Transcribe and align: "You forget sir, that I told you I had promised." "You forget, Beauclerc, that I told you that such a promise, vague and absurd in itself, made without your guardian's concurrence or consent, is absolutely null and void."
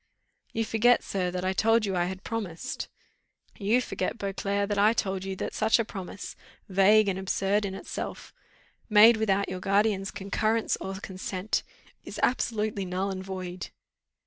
"You 0.51 0.65
forget 0.65 1.03
sir, 1.03 1.29
that 1.29 1.45
I 1.45 1.53
told 1.53 1.85
you 1.85 1.95
I 1.95 2.05
had 2.05 2.23
promised." 2.23 2.89
"You 3.59 3.79
forget, 3.81 4.17
Beauclerc, 4.17 4.67
that 4.67 4.79
I 4.79 4.93
told 4.93 5.23
you 5.23 5.35
that 5.35 5.53
such 5.53 5.77
a 5.77 5.85
promise, 5.85 6.35
vague 6.67 7.07
and 7.07 7.19
absurd 7.19 7.65
in 7.65 7.75
itself, 7.75 8.33
made 8.89 9.17
without 9.17 9.47
your 9.47 9.59
guardian's 9.59 10.09
concurrence 10.09 10.75
or 10.77 10.95
consent, 10.95 11.61
is 12.03 12.19
absolutely 12.23 12.83
null 12.83 13.11
and 13.11 13.23
void." 13.23 13.69